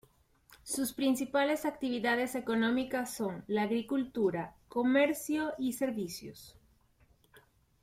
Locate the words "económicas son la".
2.33-3.61